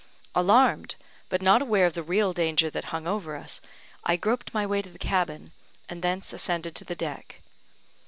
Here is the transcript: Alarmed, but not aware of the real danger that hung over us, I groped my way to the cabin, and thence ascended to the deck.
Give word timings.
Alarmed, 0.33 0.95
but 1.29 1.43
not 1.43 1.61
aware 1.61 1.85
of 1.85 1.93
the 1.93 2.01
real 2.01 2.33
danger 2.33 2.71
that 2.71 2.85
hung 2.85 3.05
over 3.05 3.35
us, 3.35 3.61
I 4.03 4.15
groped 4.15 4.51
my 4.51 4.65
way 4.65 4.81
to 4.81 4.89
the 4.89 4.97
cabin, 4.97 5.51
and 5.87 6.01
thence 6.01 6.33
ascended 6.33 6.73
to 6.77 6.83
the 6.83 6.95
deck. 6.95 7.35